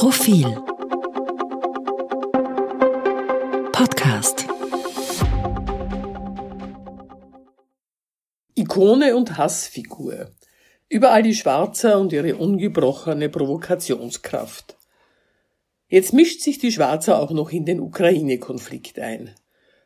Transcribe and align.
Profil 0.00 0.46
Podcast 3.70 4.46
Ikone 8.54 9.14
und 9.14 9.36
Hassfigur. 9.36 10.30
Überall 10.88 11.22
die 11.22 11.34
Schwarzer 11.34 12.00
und 12.00 12.14
ihre 12.14 12.36
ungebrochene 12.36 13.28
Provokationskraft. 13.28 14.78
Jetzt 15.88 16.14
mischt 16.14 16.40
sich 16.40 16.58
die 16.58 16.72
Schwarzer 16.72 17.20
auch 17.20 17.32
noch 17.32 17.50
in 17.50 17.66
den 17.66 17.78
Ukraine-Konflikt 17.78 18.98
ein. 18.98 19.34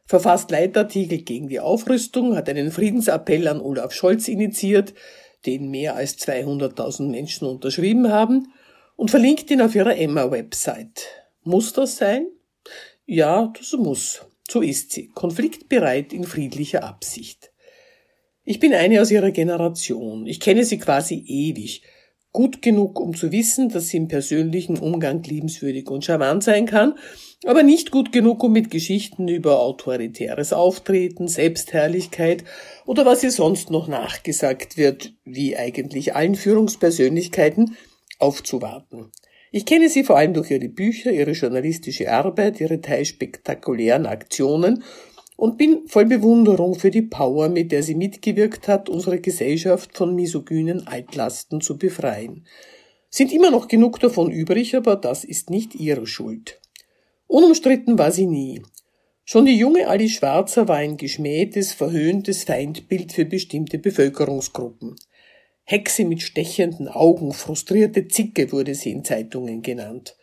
Verfasst 0.06 0.48
Leitartikel 0.52 1.22
gegen 1.22 1.48
die 1.48 1.58
Aufrüstung, 1.58 2.36
hat 2.36 2.48
einen 2.48 2.70
Friedensappell 2.70 3.48
an 3.48 3.60
Olaf 3.60 3.92
Scholz 3.92 4.28
initiiert, 4.28 4.94
den 5.44 5.70
mehr 5.72 5.96
als 5.96 6.16
200.000 6.18 7.10
Menschen 7.10 7.48
unterschrieben 7.48 8.12
haben, 8.12 8.52
und 8.96 9.10
verlinkt 9.10 9.50
ihn 9.50 9.60
auf 9.60 9.74
ihrer 9.74 9.96
Emma-Website. 9.96 11.06
Muss 11.42 11.72
das 11.72 11.96
sein? 11.96 12.26
Ja, 13.06 13.52
das 13.58 13.72
muss. 13.72 14.22
So 14.48 14.60
ist 14.60 14.92
sie. 14.92 15.08
Konfliktbereit 15.08 16.12
in 16.12 16.24
friedlicher 16.24 16.84
Absicht. 16.84 17.50
Ich 18.44 18.60
bin 18.60 18.74
eine 18.74 19.00
aus 19.00 19.10
ihrer 19.10 19.30
Generation. 19.30 20.26
Ich 20.26 20.38
kenne 20.38 20.64
sie 20.64 20.78
quasi 20.78 21.24
ewig. 21.26 21.82
Gut 22.30 22.62
genug, 22.62 23.00
um 23.00 23.14
zu 23.14 23.30
wissen, 23.30 23.68
dass 23.68 23.88
sie 23.88 23.96
im 23.96 24.08
persönlichen 24.08 24.76
Umgang 24.78 25.22
liebenswürdig 25.22 25.88
und 25.88 26.04
charmant 26.04 26.42
sein 26.42 26.66
kann, 26.66 26.94
aber 27.46 27.62
nicht 27.62 27.90
gut 27.90 28.10
genug, 28.10 28.42
um 28.42 28.52
mit 28.52 28.70
Geschichten 28.70 29.28
über 29.28 29.60
autoritäres 29.60 30.52
Auftreten, 30.52 31.28
Selbstherrlichkeit 31.28 32.44
oder 32.86 33.06
was 33.06 33.22
ihr 33.22 33.30
sonst 33.30 33.70
noch 33.70 33.86
nachgesagt 33.86 34.76
wird, 34.76 35.12
wie 35.24 35.56
eigentlich 35.56 36.16
allen 36.16 36.34
Führungspersönlichkeiten, 36.34 37.76
aufzuwarten. 38.24 39.12
Ich 39.52 39.66
kenne 39.66 39.88
sie 39.88 40.02
vor 40.02 40.16
allem 40.16 40.34
durch 40.34 40.50
ihre 40.50 40.68
Bücher, 40.68 41.12
ihre 41.12 41.30
journalistische 41.30 42.10
Arbeit, 42.10 42.60
ihre 42.60 42.80
teils 42.80 43.08
spektakulären 43.08 44.06
Aktionen 44.06 44.82
und 45.36 45.58
bin 45.58 45.86
voll 45.86 46.06
Bewunderung 46.06 46.74
für 46.74 46.90
die 46.90 47.02
Power, 47.02 47.48
mit 47.48 47.70
der 47.70 47.82
sie 47.82 47.94
mitgewirkt 47.94 48.66
hat, 48.66 48.88
unsere 48.88 49.20
Gesellschaft 49.20 49.96
von 49.96 50.14
misogynen 50.14 50.86
Altlasten 50.86 51.60
zu 51.60 51.78
befreien. 51.78 52.46
Sind 53.10 53.32
immer 53.32 53.52
noch 53.52 53.68
genug 53.68 54.00
davon 54.00 54.30
übrig, 54.30 54.74
aber 54.74 54.96
das 54.96 55.22
ist 55.22 55.50
nicht 55.50 55.76
ihre 55.76 56.06
Schuld. 56.06 56.60
Unumstritten 57.28 57.98
war 57.98 58.10
sie 58.10 58.26
nie. 58.26 58.62
Schon 59.24 59.46
die 59.46 59.56
junge 59.56 59.86
Alice 59.88 60.12
Schwarzer 60.12 60.68
war 60.68 60.76
ein 60.76 60.96
geschmähtes, 60.96 61.72
verhöhntes 61.72 62.44
Feindbild 62.44 63.12
für 63.12 63.24
bestimmte 63.24 63.78
Bevölkerungsgruppen. 63.78 64.96
Hexe 65.66 66.04
mit 66.04 66.20
stechenden 66.20 66.88
Augen, 66.88 67.32
frustrierte 67.32 68.06
Zicke 68.06 68.52
wurde 68.52 68.74
sie 68.74 68.90
in 68.90 69.02
Zeitungen 69.02 69.62
genannt. 69.62 70.14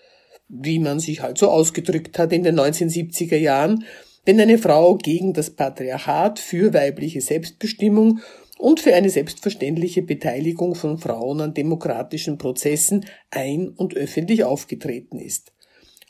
Wie 0.48 0.78
man 0.78 1.00
sich 1.00 1.22
halt 1.22 1.40
so 1.40 1.50
ausgedrückt 1.50 2.20
hat 2.20 2.32
in 2.32 2.44
den 2.44 2.60
1970er 2.60 3.38
Jahren, 3.38 3.86
wenn 4.24 4.40
eine 4.40 4.60
Frau 4.60 4.98
gegen 4.98 5.34
das 5.34 5.50
Patriarchat 5.50 6.38
für 6.38 6.76
weibliche 6.76 7.22
Selbstbestimmung 7.22 8.20
und 8.60 8.80
für 8.80 8.94
eine 8.94 9.10
selbstverständliche 9.10 10.04
Beteiligung 10.04 10.76
von 10.76 11.00
Frauen 11.00 11.42
an 11.42 11.56
demokratischen 11.56 12.38
Prozessen 12.38 13.06
ein- 13.32 13.70
und 13.70 13.96
öffentlich 13.96 14.44
aufgetreten 14.44 15.18
ist. 15.18 15.54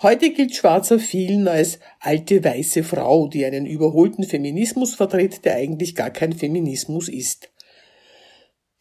Heute 0.01 0.31
gilt 0.31 0.55
Schwarzer 0.55 0.99
vielen 0.99 1.47
als 1.47 1.79
alte 2.01 2.43
weiße 2.43 2.83
Frau, 2.83 3.27
die 3.27 3.45
einen 3.45 3.65
überholten 3.65 4.25
Feminismus 4.25 4.95
vertritt, 4.95 5.45
der 5.45 5.55
eigentlich 5.55 5.95
gar 5.95 6.09
kein 6.09 6.33
Feminismus 6.33 7.07
ist. 7.07 7.51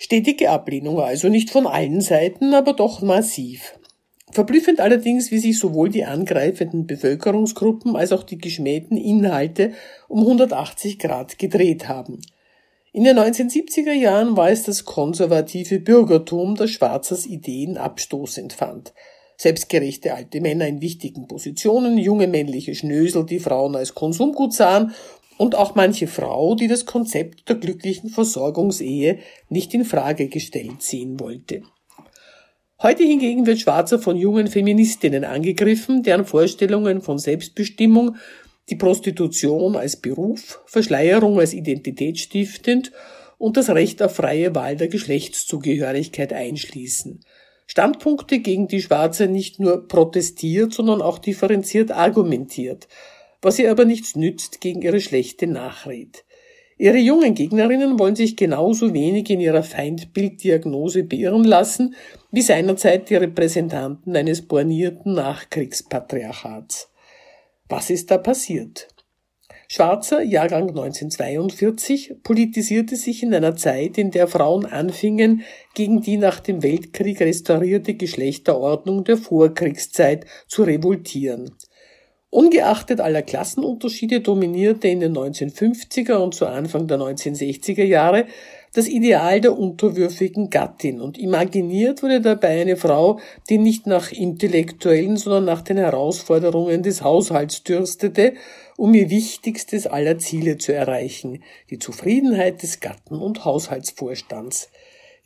Stetige 0.03 0.48
Ablehnung 0.48 0.98
also 0.98 1.29
nicht 1.29 1.51
von 1.51 1.67
allen 1.67 2.01
Seiten, 2.01 2.55
aber 2.55 2.73
doch 2.73 3.03
massiv. 3.03 3.79
Verblüffend 4.33 4.81
allerdings, 4.81 5.31
wie 5.31 5.39
sich 5.39 5.59
sowohl 5.59 5.91
die 5.91 6.06
angreifenden 6.06 6.87
Bevölkerungsgruppen 6.87 7.97
als 7.97 8.11
auch 8.11 8.23
die 8.23 8.39
geschmähten 8.39 8.97
Inhalte 8.97 9.75
um 10.09 10.21
180 10.21 10.98
Grad 10.98 11.39
gedreht 11.39 11.87
haben. 11.87 12.22
In 12.94 13.05
den 13.05 13.19
1970er 13.19 13.93
Jahren 13.93 14.38
war 14.38 14.49
es 14.49 14.62
das 14.62 14.87
konservative 14.87 15.78
Bürgertum, 15.81 16.56
das 16.56 16.71
Schwarzers 16.71 17.27
Ideen 17.27 17.77
abstoßend 17.77 18.55
fand. 18.55 18.94
Selbstgerechte 19.37 20.15
alte 20.15 20.41
Männer 20.41 20.67
in 20.67 20.81
wichtigen 20.81 21.28
Positionen, 21.28 21.99
junge 21.99 22.27
männliche 22.27 22.75
Schnösel, 22.75 23.27
die 23.27 23.38
Frauen 23.38 23.77
als 23.77 23.94
Konsumgut 23.94 24.55
sahen 24.55 24.94
und 25.41 25.55
auch 25.55 25.75
manche 25.75 26.06
Frau, 26.06 26.55
die 26.55 26.69
das 26.69 26.84
Konzept 26.84 27.49
der 27.49 27.56
glücklichen 27.56 28.11
Versorgungsehe 28.11 29.21
nicht 29.49 29.73
in 29.73 29.87
Frage 29.87 30.28
gestellt 30.28 30.83
sehen 30.83 31.19
wollte. 31.19 31.62
Heute 32.83 33.05
hingegen 33.05 33.47
wird 33.47 33.59
Schwarzer 33.59 33.99
von 33.99 34.17
jungen 34.17 34.49
Feministinnen 34.49 35.25
angegriffen, 35.25 36.03
deren 36.03 36.27
Vorstellungen 36.27 37.00
von 37.00 37.19
Selbstbestimmung 37.19 38.17
die 38.69 38.77
Prostitution 38.77 39.77
als 39.77 39.97
Beruf, 39.97 40.61
Verschleierung 40.67 41.41
als 41.41 41.55
identitätsstiftend 41.55 42.93
und 43.39 43.56
das 43.56 43.71
Recht 43.71 44.03
auf 44.03 44.17
freie 44.17 44.55
Wahl 44.55 44.77
der 44.77 44.89
Geschlechtszugehörigkeit 44.89 46.34
einschließen. 46.34 47.21
Standpunkte, 47.67 48.41
gegen 48.41 48.69
die 48.69 48.83
Schwarzer 48.83 49.27
nicht 49.27 49.59
nur 49.59 49.89
protestiert, 49.89 50.75
sondern 50.75 51.00
auch 51.00 51.19
differenziert 51.19 51.93
argumentiert 51.93 52.89
was 53.43 53.59
ihr 53.59 53.71
aber 53.71 53.84
nichts 53.84 54.17
nützt 54.17 54.61
gegen 54.61 54.83
ihre 54.83 55.01
schlechte 55.01 55.47
Nachred. 55.47 56.25
Ihre 56.81 56.97
jungen 56.97 57.34
Gegnerinnen 57.34 57.99
wollen 57.99 58.17
sich 58.17 58.37
genauso 58.37 58.95
wenig 58.95 59.28
in 59.28 59.41
ihrer 59.41 59.62
Feindbilddiagnose 59.62 61.05
beirren 61.05 61.45
lassen, 61.45 61.95
wie 62.31 62.41
seinerzeit 62.41 63.11
die 63.11 63.17
Repräsentanten 63.17 64.17
eines 64.17 64.41
bornierten 64.41 65.12
Nachkriegspatriarchats. 65.12 66.91
Was 67.69 67.91
ist 67.91 68.11
da 68.11 68.17
passiert? 68.17 68.89
Schwarzer, 69.69 70.23
Jahrgang 70.23 70.71
1942, 70.71 72.17
politisierte 72.25 72.97
sich 72.97 73.23
in 73.23 73.33
einer 73.33 73.55
Zeit, 73.55 73.99
in 73.99 74.11
der 74.11 74.27
Frauen 74.27 74.67
anfingen, 74.67 75.43
gegen 75.75 76.00
die 76.00 76.17
nach 76.17 76.41
dem 76.41 76.65
Weltkrieg 76.65 77.21
restaurierte 77.21 77.95
Geschlechterordnung 77.95 79.05
der 79.05 79.17
Vorkriegszeit 79.17 80.27
zu 80.49 80.65
revoltieren. 80.65 81.53
Ungeachtet 82.33 83.01
aller 83.01 83.23
Klassenunterschiede 83.23 84.21
dominierte 84.21 84.87
in 84.87 85.01
den 85.01 85.17
1950er 85.17 86.15
und 86.15 86.33
zu 86.33 86.47
Anfang 86.47 86.87
der 86.87 86.99
1960er 86.99 87.83
Jahre 87.83 88.27
das 88.73 88.87
Ideal 88.87 89.41
der 89.41 89.59
unterwürfigen 89.59 90.49
Gattin 90.49 91.01
und 91.01 91.19
imaginiert 91.19 92.05
wurde 92.05 92.21
dabei 92.21 92.61
eine 92.61 92.77
Frau, 92.77 93.19
die 93.49 93.59
nicht 93.59 93.89
nach 93.89 94.13
intellektuellen, 94.13 95.17
sondern 95.17 95.45
nach 95.45 95.63
den 95.63 95.77
Herausforderungen 95.77 96.85
des 96.85 97.03
Haushalts 97.03 97.65
dürstete, 97.65 98.35
um 98.77 98.95
ihr 98.95 99.11
wichtigstes 99.11 99.89
aller 99.89 100.19
Ziele 100.19 100.57
zu 100.57 100.73
erreichen, 100.73 101.43
die 101.69 101.81
Zufriedenheit 101.81 102.62
des 102.62 102.79
Gatten 102.79 103.17
und 103.17 103.45
Haushaltsvorstands. 103.45 104.71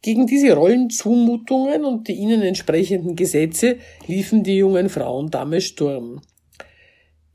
Gegen 0.00 0.26
diese 0.26 0.54
Rollenzumutungen 0.54 1.84
und 1.84 2.08
die 2.08 2.14
ihnen 2.14 2.40
entsprechenden 2.40 3.14
Gesetze 3.14 3.76
liefen 4.06 4.42
die 4.42 4.56
jungen 4.56 4.88
Frauen 4.88 5.30
damals 5.30 5.64
Sturm. 5.64 6.22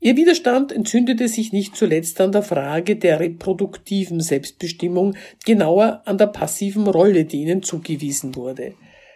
Ihr 0.02 0.16
Widerstand 0.16 0.72
entzündete 0.72 1.28
sich 1.28 1.52
nicht 1.52 1.76
zuletzt 1.76 2.22
an 2.22 2.32
der 2.32 2.42
Frage 2.42 2.96
der 2.96 3.20
reproduktiven 3.20 4.20
Selbstbestimmung, 4.20 5.14
genauer 5.44 6.02
an 6.06 6.16
der 6.16 6.28
passiven 6.28 6.86
Rolle, 6.86 7.26
die 7.26 7.42
ihnen 7.42 7.62
zugewiesen 7.62 8.34
wurde. 8.34 8.72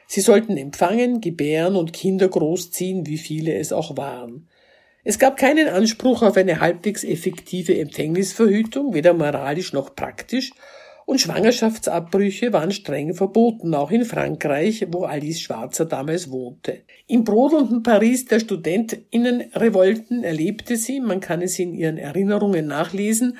Sie 0.06 0.20
sollten 0.20 0.58
empfangen, 0.58 1.22
gebären 1.22 1.76
und 1.76 1.94
Kinder 1.94 2.28
großziehen, 2.28 3.06
wie 3.06 3.16
viele 3.16 3.54
es 3.54 3.72
auch 3.72 3.96
waren. 3.96 4.46
Es 5.04 5.18
gab 5.18 5.38
keinen 5.38 5.68
Anspruch 5.68 6.22
auf 6.22 6.36
eine 6.36 6.60
halbwegs 6.60 7.02
effektive 7.02 7.78
Empfängnisverhütung, 7.78 8.92
weder 8.92 9.14
moralisch 9.14 9.72
noch 9.72 9.94
praktisch, 9.96 10.52
und 11.06 11.20
Schwangerschaftsabbrüche 11.20 12.52
waren 12.52 12.70
streng 12.70 13.14
verboten, 13.14 13.74
auch 13.74 13.90
in 13.90 14.04
Frankreich, 14.04 14.86
wo 14.90 15.04
Alice 15.04 15.40
Schwarzer 15.40 15.84
damals 15.84 16.30
wohnte. 16.30 16.82
Im 17.06 17.24
brodelnden 17.24 17.82
Paris 17.82 18.24
der 18.24 18.40
Studentinnenrevolten 18.40 20.24
erlebte 20.24 20.76
sie, 20.76 21.00
man 21.00 21.20
kann 21.20 21.42
es 21.42 21.58
in 21.58 21.74
ihren 21.74 21.98
Erinnerungen 21.98 22.66
nachlesen, 22.66 23.36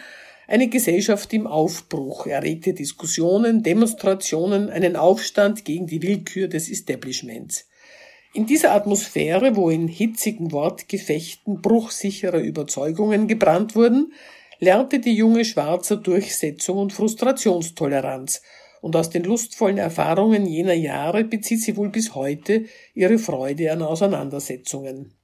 eine 0.46 0.69
Gesellschaft 0.69 1.32
im 1.32 1.46
Aufbruch, 1.46 2.26
erregte 2.26 2.75
Diskussionen, 2.75 3.62
Demonstrationen, 3.62 4.69
einen 4.69 4.94
Aufstand 4.94 5.64
gegen 5.64 5.87
die 5.87 6.02
Willkür 6.02 6.49
des 6.49 6.70
Establishments. 6.70 7.67
In 8.34 8.46
dieser 8.46 8.72
Atmosphäre, 8.72 9.56
wo 9.56 9.70
in 9.70 9.88
hitzigen 9.88 10.52
Wortgefechten 10.52 11.62
bruchsichere 11.62 12.40
Überzeugungen 12.40 13.26
gebrannt 13.26 13.75
wurden, 13.75 14.12
lernte 14.64 14.99
die 14.99 15.14
junge 15.14 15.44
Schwarzer 15.44 15.96
Durchsetzung 15.96 16.78
und 16.78 16.93
Frustrationstoleranz, 16.93 18.40
und 18.81 18.96
aus 18.96 19.08
den 19.08 19.25
lustvollen 19.25 19.78
Erfahrungen 19.78 20.44
jener 20.44 20.75
Jahre 20.75 21.25
bezieht 21.25 21.62
sie 21.62 21.76
wohl 21.76 21.88
bis 21.88 22.14
heute 22.14 22.64
ihre 22.94 23.19
Freude 23.19 23.72
an 23.72 23.81
Auseinandersetzungen. 23.81 25.14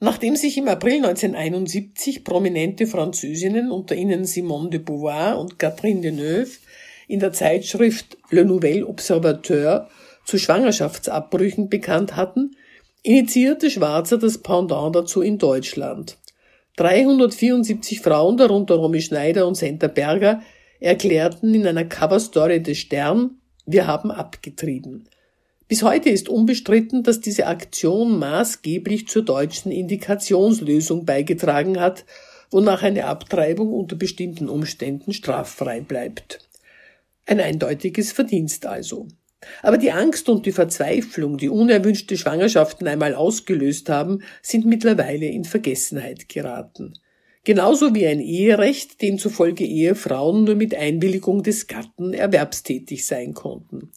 Nachdem 0.00 0.36
sich 0.36 0.56
im 0.56 0.68
April 0.68 1.04
1971 1.04 2.24
prominente 2.24 2.86
Französinnen, 2.86 3.70
unter 3.70 3.94
ihnen 3.94 4.24
Simone 4.24 4.70
de 4.70 4.80
Beauvoir 4.80 5.38
und 5.38 5.58
Catherine 5.58 6.00
Deneuve, 6.00 6.58
in 7.06 7.20
der 7.20 7.32
Zeitschrift 7.32 8.16
Le 8.30 8.44
Nouvel 8.44 8.84
Observateur 8.84 9.88
zu 10.24 10.38
Schwangerschaftsabbrüchen 10.38 11.68
bekannt 11.68 12.16
hatten, 12.16 12.56
initiierte 13.02 13.70
Schwarzer 13.70 14.16
das 14.16 14.38
Pendant 14.38 14.96
dazu 14.96 15.20
in 15.20 15.36
Deutschland. 15.36 16.16
374 16.76 18.00
Frauen, 18.00 18.36
darunter 18.36 18.74
Romy 18.74 19.00
Schneider 19.00 19.46
und 19.46 19.54
Senta 19.54 19.86
Berger, 19.86 20.42
erklärten 20.80 21.54
in 21.54 21.66
einer 21.66 21.84
Coverstory 21.84 22.62
des 22.62 22.78
Stern, 22.78 23.38
wir 23.66 23.86
haben 23.86 24.10
abgetrieben. 24.10 25.08
Bis 25.68 25.82
heute 25.82 26.10
ist 26.10 26.28
unbestritten, 26.28 27.02
dass 27.02 27.20
diese 27.20 27.46
Aktion 27.46 28.18
maßgeblich 28.18 29.08
zur 29.08 29.22
deutschen 29.22 29.72
Indikationslösung 29.72 31.06
beigetragen 31.06 31.80
hat, 31.80 32.04
wonach 32.50 32.82
eine 32.82 33.06
Abtreibung 33.06 33.72
unter 33.72 33.96
bestimmten 33.96 34.48
Umständen 34.48 35.12
straffrei 35.12 35.80
bleibt. 35.80 36.48
Ein 37.26 37.40
eindeutiges 37.40 38.12
Verdienst 38.12 38.66
also. 38.66 39.08
Aber 39.62 39.78
die 39.78 39.92
Angst 39.92 40.28
und 40.28 40.46
die 40.46 40.52
Verzweiflung, 40.52 41.38
die 41.38 41.48
unerwünschte 41.48 42.16
Schwangerschaften 42.16 42.86
einmal 42.86 43.14
ausgelöst 43.14 43.88
haben, 43.88 44.22
sind 44.42 44.66
mittlerweile 44.66 45.26
in 45.26 45.44
Vergessenheit 45.44 46.28
geraten. 46.28 46.94
Genauso 47.44 47.94
wie 47.94 48.06
ein 48.06 48.20
Eherecht, 48.20 49.02
demzufolge 49.02 49.64
Ehefrauen 49.64 50.44
nur 50.44 50.54
mit 50.54 50.74
Einwilligung 50.74 51.42
des 51.42 51.66
Gatten 51.66 52.14
erwerbstätig 52.14 53.06
sein 53.06 53.34
konnten. 53.34 53.92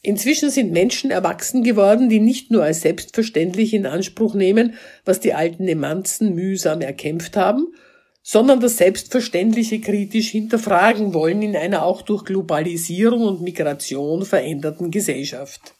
Inzwischen 0.00 0.50
sind 0.50 0.70
Menschen 0.70 1.10
erwachsen 1.10 1.64
geworden, 1.64 2.10
die 2.10 2.20
nicht 2.20 2.50
nur 2.50 2.62
als 2.62 2.82
selbstverständlich 2.82 3.72
in 3.72 3.86
Anspruch 3.86 4.34
nehmen, 4.34 4.74
was 5.04 5.18
die 5.18 5.32
alten 5.32 5.66
Emanzen 5.66 6.34
mühsam 6.34 6.82
erkämpft 6.82 7.36
haben, 7.36 7.74
sondern 8.26 8.58
das 8.58 8.78
Selbstverständliche 8.78 9.80
kritisch 9.80 10.30
hinterfragen 10.30 11.12
wollen 11.12 11.42
in 11.42 11.54
einer 11.54 11.84
auch 11.84 12.00
durch 12.00 12.24
Globalisierung 12.24 13.22
und 13.26 13.42
Migration 13.42 14.24
veränderten 14.24 14.90
Gesellschaft. 14.90 15.74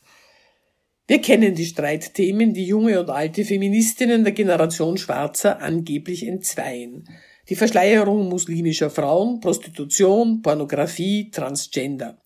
Wir 1.06 1.22
kennen 1.22 1.54
die 1.54 1.64
Streitthemen, 1.64 2.52
die 2.52 2.66
junge 2.66 3.00
und 3.00 3.08
alte 3.08 3.46
Feministinnen 3.46 4.24
der 4.24 4.34
Generation 4.34 4.98
Schwarzer 4.98 5.62
angeblich 5.62 6.26
entzweien. 6.26 7.08
Die 7.48 7.56
Verschleierung 7.56 8.28
muslimischer 8.28 8.90
Frauen, 8.90 9.40
Prostitution, 9.40 10.42
Pornografie, 10.42 11.30
Transgender. 11.30 12.18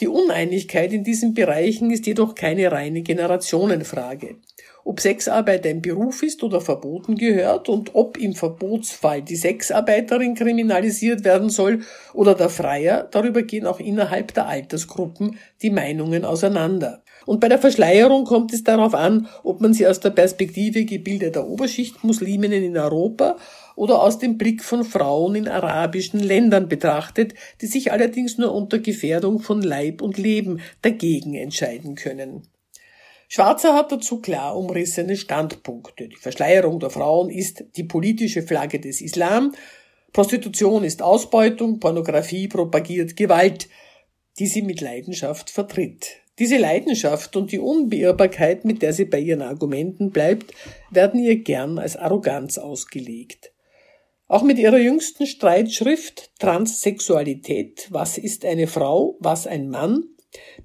Die 0.00 0.08
Uneinigkeit 0.08 0.94
in 0.94 1.04
diesen 1.04 1.34
Bereichen 1.34 1.90
ist 1.90 2.06
jedoch 2.06 2.34
keine 2.34 2.72
reine 2.72 3.02
Generationenfrage 3.02 4.38
ob 4.84 5.00
Sexarbeit 5.00 5.66
ein 5.66 5.82
Beruf 5.82 6.22
ist 6.22 6.42
oder 6.42 6.60
verboten 6.60 7.16
gehört 7.16 7.68
und 7.68 7.94
ob 7.94 8.16
im 8.16 8.34
Verbotsfall 8.34 9.22
die 9.22 9.36
Sexarbeiterin 9.36 10.34
kriminalisiert 10.34 11.24
werden 11.24 11.50
soll 11.50 11.80
oder 12.14 12.34
der 12.34 12.48
Freier, 12.48 13.08
darüber 13.10 13.42
gehen 13.42 13.66
auch 13.66 13.80
innerhalb 13.80 14.34
der 14.34 14.48
Altersgruppen 14.48 15.38
die 15.62 15.70
Meinungen 15.70 16.24
auseinander. 16.24 17.02
Und 17.24 17.40
bei 17.40 17.48
der 17.48 17.58
Verschleierung 17.58 18.24
kommt 18.24 18.52
es 18.52 18.64
darauf 18.64 18.94
an, 18.94 19.28
ob 19.44 19.60
man 19.60 19.72
sie 19.72 19.86
aus 19.86 20.00
der 20.00 20.10
Perspektive 20.10 20.84
gebildeter 20.84 21.46
Oberschicht 21.46 22.02
Musliminnen 22.02 22.64
in 22.64 22.76
Europa 22.76 23.36
oder 23.76 24.02
aus 24.02 24.18
dem 24.18 24.38
Blick 24.38 24.62
von 24.62 24.84
Frauen 24.84 25.34
in 25.34 25.48
arabischen 25.48 26.20
Ländern 26.20 26.68
betrachtet, 26.68 27.34
die 27.60 27.66
sich 27.66 27.92
allerdings 27.92 28.38
nur 28.38 28.52
unter 28.52 28.80
Gefährdung 28.80 29.38
von 29.38 29.62
Leib 29.62 30.02
und 30.02 30.18
Leben 30.18 30.60
dagegen 30.82 31.34
entscheiden 31.34 31.94
können. 31.94 32.42
Schwarzer 33.34 33.72
hat 33.72 33.90
dazu 33.90 34.20
klar 34.20 34.54
umrissene 34.58 35.16
Standpunkte. 35.16 36.06
Die 36.06 36.16
Verschleierung 36.16 36.80
der 36.80 36.90
Frauen 36.90 37.30
ist 37.30 37.64
die 37.78 37.84
politische 37.84 38.42
Flagge 38.42 38.78
des 38.78 39.00
Islam, 39.00 39.54
Prostitution 40.12 40.84
ist 40.84 41.00
Ausbeutung, 41.00 41.80
Pornografie 41.80 42.46
propagiert 42.46 43.16
Gewalt, 43.16 43.70
die 44.38 44.46
sie 44.46 44.60
mit 44.60 44.82
Leidenschaft 44.82 45.48
vertritt. 45.48 46.08
Diese 46.38 46.58
Leidenschaft 46.58 47.34
und 47.34 47.52
die 47.52 47.58
Unbeirrbarkeit, 47.58 48.66
mit 48.66 48.82
der 48.82 48.92
sie 48.92 49.06
bei 49.06 49.20
ihren 49.20 49.40
Argumenten 49.40 50.10
bleibt, 50.10 50.52
werden 50.90 51.18
ihr 51.18 51.36
gern 51.36 51.78
als 51.78 51.96
Arroganz 51.96 52.58
ausgelegt. 52.58 53.54
Auch 54.28 54.42
mit 54.42 54.58
ihrer 54.58 54.76
jüngsten 54.76 55.24
Streitschrift 55.24 56.32
Transsexualität, 56.38 57.86
was 57.88 58.18
ist 58.18 58.44
eine 58.44 58.66
Frau, 58.66 59.16
was 59.20 59.46
ein 59.46 59.70
Mann, 59.70 60.04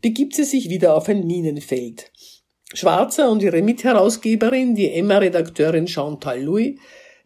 begibt 0.02 0.36
sie 0.36 0.44
sich 0.44 0.70
wieder 0.70 0.96
auf 0.96 1.08
ein 1.10 1.26
Minenfeld. 1.26 2.12
Schwarzer 2.74 3.30
und 3.32 3.42
ihre 3.42 3.62
Mitherausgeberin, 3.62 4.76
die 4.76 4.92
Emma-Redakteurin 4.92 5.88
Chantal 5.88 6.42
Louis, 6.42 6.78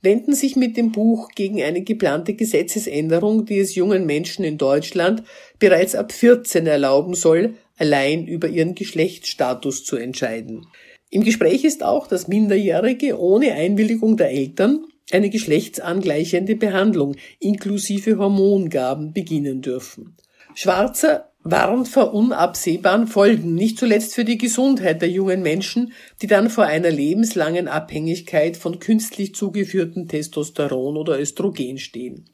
wenden 0.01 0.33
sich 0.33 0.55
mit 0.55 0.77
dem 0.77 0.91
Buch 0.91 1.29
gegen 1.35 1.61
eine 1.61 1.81
geplante 1.81 2.33
Gesetzesänderung, 2.33 3.45
die 3.45 3.59
es 3.59 3.75
jungen 3.75 4.05
Menschen 4.05 4.43
in 4.43 4.57
Deutschland 4.57 5.23
bereits 5.59 5.95
ab 5.95 6.11
14 6.11 6.65
erlauben 6.67 7.13
soll, 7.13 7.55
allein 7.77 8.27
über 8.27 8.47
ihren 8.47 8.75
Geschlechtsstatus 8.75 9.83
zu 9.83 9.97
entscheiden. 9.97 10.67
Im 11.09 11.23
Gespräch 11.23 11.63
ist 11.63 11.83
auch, 11.83 12.07
dass 12.07 12.27
Minderjährige 12.27 13.19
ohne 13.19 13.53
Einwilligung 13.53 14.17
der 14.17 14.31
Eltern 14.31 14.85
eine 15.11 15.29
geschlechtsangleichende 15.29 16.55
Behandlung 16.55 17.15
inklusive 17.39 18.17
Hormongaben 18.17 19.13
beginnen 19.13 19.61
dürfen. 19.61 20.15
Schwarzer 20.55 21.30
warnt 21.43 21.88
vor 21.88 22.13
unabsehbaren 22.13 23.07
Folgen, 23.07 23.55
nicht 23.55 23.79
zuletzt 23.79 24.13
für 24.13 24.25
die 24.25 24.38
Gesundheit 24.38 25.01
der 25.01 25.09
jungen 25.09 25.41
Menschen, 25.41 25.93
die 26.21 26.27
dann 26.27 26.49
vor 26.49 26.65
einer 26.65 26.91
lebenslangen 26.91 27.67
Abhängigkeit 27.67 28.57
von 28.57 28.79
künstlich 28.79 29.33
zugeführten 29.33 30.07
Testosteron 30.07 30.97
oder 30.97 31.19
Östrogen 31.19 31.79
stehen. 31.79 32.29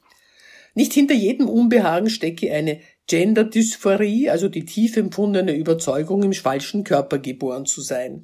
Nicht 0.76 0.94
hinter 0.94 1.16
jedem 1.16 1.48
Unbehagen 1.50 2.10
stecke 2.10 2.52
eine 2.52 2.82
Gender-Dysphorie, 3.08 4.30
also 4.30 4.50
die 4.50 4.66
tief 4.66 4.98
empfundene 4.98 5.54
Überzeugung, 5.54 6.24
im 6.24 6.34
falschen 6.34 6.84
Körper 6.84 7.18
geboren 7.18 7.66
zu 7.66 7.82
sein. 7.82 8.22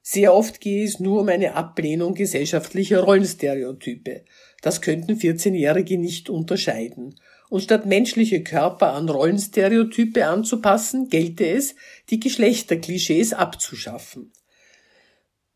Sehr 0.00 0.32
oft 0.32 0.60
gehe 0.60 0.84
es 0.84 1.00
nur 1.00 1.20
um 1.20 1.28
eine 1.28 1.56
Ablehnung 1.56 2.14
gesellschaftlicher 2.14 3.00
Rollenstereotype. 3.00 4.24
Das 4.62 4.80
könnten 4.80 5.14
14-Jährige 5.14 5.98
nicht 5.98 6.30
unterscheiden 6.30 7.16
und 7.50 7.60
statt 7.60 7.84
menschliche 7.84 8.42
Körper 8.42 8.94
an 8.94 9.10
Rollenstereotype 9.10 10.26
anzupassen, 10.26 11.10
gelte 11.10 11.46
es, 11.46 11.74
die 12.08 12.20
Geschlechterklischees 12.20 13.34
abzuschaffen. 13.34 14.32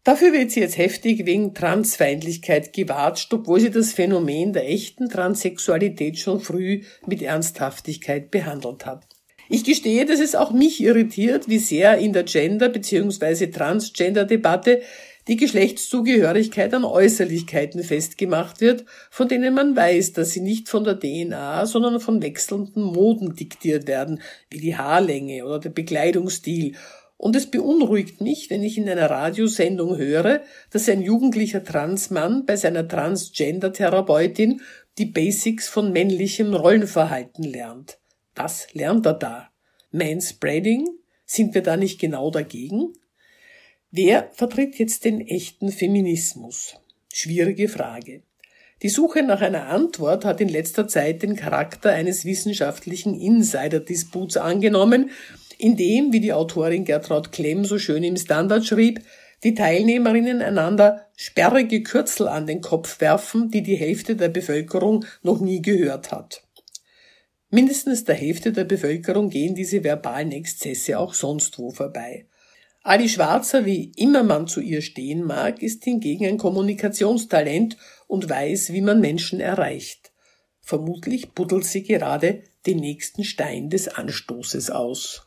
Dafür 0.02 0.34
wird 0.34 0.50
sie 0.50 0.60
jetzt 0.60 0.76
heftig 0.76 1.24
wegen 1.24 1.54
Transfeindlichkeit 1.54 2.74
gewatscht, 2.74 3.32
obwohl 3.32 3.60
sie 3.60 3.70
das 3.70 3.94
Phänomen 3.94 4.52
der 4.52 4.68
echten 4.68 5.08
Transsexualität 5.08 6.18
schon 6.18 6.40
früh 6.40 6.82
mit 7.06 7.22
Ernsthaftigkeit 7.22 8.30
behandelt 8.30 8.84
hat. 8.84 9.06
Ich 9.48 9.64
gestehe, 9.64 10.04
dass 10.04 10.20
es 10.20 10.34
auch 10.34 10.50
mich 10.50 10.82
irritiert, 10.82 11.48
wie 11.48 11.58
sehr 11.58 11.96
in 11.98 12.12
der 12.12 12.24
Gender- 12.24 12.68
bzw. 12.68 13.46
Transgender-Debatte 13.46 14.82
die 15.28 15.36
Geschlechtszugehörigkeit 15.36 16.74
an 16.74 16.84
Äußerlichkeiten 16.84 17.82
festgemacht 17.82 18.60
wird, 18.60 18.84
von 19.10 19.28
denen 19.28 19.54
man 19.54 19.74
weiß, 19.74 20.12
dass 20.12 20.32
sie 20.32 20.40
nicht 20.40 20.68
von 20.68 20.84
der 20.84 21.00
DNA, 21.00 21.66
sondern 21.66 22.00
von 22.00 22.22
wechselnden 22.22 22.82
Moden 22.82 23.34
diktiert 23.34 23.86
werden, 23.86 24.20
wie 24.50 24.60
die 24.60 24.76
Haarlänge 24.76 25.44
oder 25.44 25.60
der 25.60 25.70
Bekleidungsstil. 25.70 26.76
Und 27.16 27.36
es 27.36 27.50
beunruhigt 27.50 28.20
mich, 28.20 28.50
wenn 28.50 28.62
ich 28.62 28.76
in 28.76 28.88
einer 28.88 29.08
Radiosendung 29.08 29.96
höre, 29.96 30.42
dass 30.70 30.88
ein 30.88 31.00
jugendlicher 31.00 31.64
Transmann 31.64 32.44
bei 32.44 32.56
seiner 32.56 32.86
Transgender-Therapeutin 32.86 34.60
die 34.98 35.06
Basics 35.06 35.68
von 35.68 35.92
männlichem 35.92 36.54
Rollenverhalten 36.54 37.44
lernt. 37.44 37.98
Was 38.34 38.72
lernt 38.74 39.06
er 39.06 39.14
da? 39.14 39.48
Manspreading? 39.90 40.86
Sind 41.24 41.54
wir 41.54 41.62
da 41.62 41.76
nicht 41.76 41.98
genau 42.00 42.30
dagegen? 42.30 42.92
Wer 43.96 44.28
vertritt 44.32 44.80
jetzt 44.80 45.04
den 45.04 45.20
echten 45.20 45.70
Feminismus? 45.70 46.74
Schwierige 47.12 47.68
Frage. 47.68 48.22
Die 48.82 48.88
Suche 48.88 49.22
nach 49.22 49.40
einer 49.40 49.68
Antwort 49.68 50.24
hat 50.24 50.40
in 50.40 50.48
letzter 50.48 50.88
Zeit 50.88 51.22
den 51.22 51.36
Charakter 51.36 51.90
eines 51.90 52.24
wissenschaftlichen 52.24 53.14
Insider-Disputs 53.14 54.36
angenommen, 54.36 55.10
in 55.58 55.76
dem, 55.76 56.12
wie 56.12 56.18
die 56.18 56.32
Autorin 56.32 56.84
Gertraud 56.84 57.30
Klemm 57.30 57.64
so 57.64 57.78
schön 57.78 58.02
im 58.02 58.16
Standard 58.16 58.66
schrieb, 58.66 59.00
die 59.44 59.54
Teilnehmerinnen 59.54 60.42
einander 60.42 61.06
sperrige 61.14 61.84
Kürzel 61.84 62.26
an 62.26 62.48
den 62.48 62.62
Kopf 62.62 63.00
werfen, 63.00 63.52
die 63.52 63.62
die 63.62 63.76
Hälfte 63.76 64.16
der 64.16 64.28
Bevölkerung 64.28 65.04
noch 65.22 65.38
nie 65.38 65.62
gehört 65.62 66.10
hat. 66.10 66.42
Mindestens 67.48 68.02
der 68.02 68.16
Hälfte 68.16 68.50
der 68.50 68.64
Bevölkerung 68.64 69.30
gehen 69.30 69.54
diese 69.54 69.84
verbalen 69.84 70.32
Exzesse 70.32 70.98
auch 70.98 71.14
sonst 71.14 71.60
wo 71.60 71.70
vorbei. 71.70 72.26
Ali 72.86 73.08
Schwarzer, 73.08 73.64
wie 73.64 73.92
immer 73.96 74.22
man 74.22 74.46
zu 74.46 74.60
ihr 74.60 74.82
stehen 74.82 75.24
mag, 75.24 75.62
ist 75.62 75.84
hingegen 75.84 76.26
ein 76.26 76.36
Kommunikationstalent 76.36 77.78
und 78.06 78.28
weiß, 78.28 78.74
wie 78.74 78.82
man 78.82 79.00
Menschen 79.00 79.40
erreicht. 79.40 80.12
Vermutlich 80.60 81.30
buddelt 81.30 81.64
sie 81.64 81.82
gerade 81.82 82.42
den 82.66 82.80
nächsten 82.80 83.24
Stein 83.24 83.70
des 83.70 83.88
Anstoßes 83.88 84.68
aus. 84.70 85.26